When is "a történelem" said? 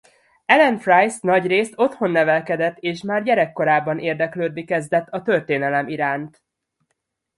5.07-5.87